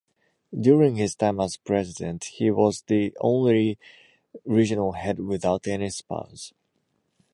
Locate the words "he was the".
2.23-3.15